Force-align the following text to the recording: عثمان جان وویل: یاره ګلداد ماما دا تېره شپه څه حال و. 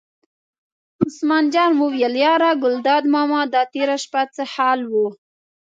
عثمان 1.03 1.45
جان 1.53 1.71
وویل: 1.81 2.13
یاره 2.25 2.51
ګلداد 2.63 3.03
ماما 3.13 3.41
دا 3.53 3.61
تېره 3.73 3.97
شپه 4.03 4.21
څه 4.35 4.43
حال 4.53 4.81
و. 4.85 4.93